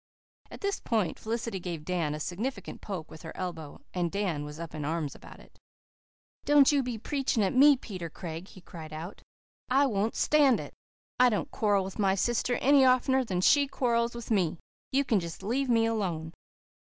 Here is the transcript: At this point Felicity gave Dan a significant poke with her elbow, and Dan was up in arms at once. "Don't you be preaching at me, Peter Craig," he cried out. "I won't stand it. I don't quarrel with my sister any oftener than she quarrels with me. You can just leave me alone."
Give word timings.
At 0.49 0.61
this 0.61 0.79
point 0.79 1.19
Felicity 1.19 1.59
gave 1.59 1.85
Dan 1.85 2.15
a 2.15 2.19
significant 2.19 2.81
poke 2.81 3.11
with 3.11 3.21
her 3.21 3.37
elbow, 3.37 3.81
and 3.93 4.11
Dan 4.11 4.43
was 4.43 4.59
up 4.59 4.73
in 4.73 4.83
arms 4.83 5.13
at 5.15 5.23
once. 5.23 5.51
"Don't 6.43 6.71
you 6.71 6.81
be 6.81 6.97
preaching 6.97 7.43
at 7.43 7.53
me, 7.53 7.77
Peter 7.77 8.09
Craig," 8.09 8.47
he 8.47 8.61
cried 8.61 8.93
out. 8.93 9.21
"I 9.69 9.85
won't 9.85 10.15
stand 10.15 10.59
it. 10.59 10.73
I 11.19 11.29
don't 11.29 11.51
quarrel 11.51 11.83
with 11.83 11.99
my 11.99 12.15
sister 12.15 12.55
any 12.55 12.83
oftener 12.83 13.23
than 13.23 13.41
she 13.41 13.67
quarrels 13.67 14.15
with 14.15 14.31
me. 14.31 14.57
You 14.91 15.05
can 15.05 15.19
just 15.19 15.43
leave 15.43 15.69
me 15.69 15.85
alone." 15.85 16.33